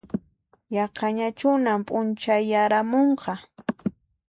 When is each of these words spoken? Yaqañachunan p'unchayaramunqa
Yaqañachunan 0.75 1.79
p'unchayaramunqa 1.87 3.33